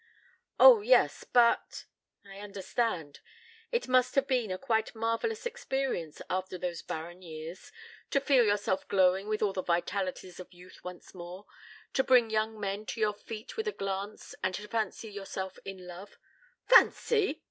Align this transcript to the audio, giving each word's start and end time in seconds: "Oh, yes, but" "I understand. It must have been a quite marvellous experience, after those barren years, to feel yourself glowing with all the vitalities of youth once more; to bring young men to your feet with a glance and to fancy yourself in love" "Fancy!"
"Oh, 0.59 0.81
yes, 0.81 1.23
but" 1.25 1.85
"I 2.25 2.39
understand. 2.39 3.19
It 3.71 3.87
must 3.87 4.15
have 4.15 4.25
been 4.25 4.49
a 4.49 4.57
quite 4.57 4.95
marvellous 4.95 5.45
experience, 5.45 6.23
after 6.27 6.57
those 6.57 6.81
barren 6.81 7.21
years, 7.21 7.71
to 8.09 8.19
feel 8.19 8.43
yourself 8.43 8.87
glowing 8.87 9.27
with 9.27 9.43
all 9.43 9.53
the 9.53 9.61
vitalities 9.61 10.39
of 10.39 10.53
youth 10.55 10.83
once 10.83 11.13
more; 11.13 11.45
to 11.93 12.03
bring 12.03 12.31
young 12.31 12.59
men 12.59 12.87
to 12.87 12.99
your 12.99 13.13
feet 13.13 13.55
with 13.57 13.67
a 13.67 13.71
glance 13.71 14.33
and 14.41 14.55
to 14.55 14.67
fancy 14.67 15.07
yourself 15.07 15.59
in 15.65 15.85
love" 15.85 16.17
"Fancy!" 16.67 17.39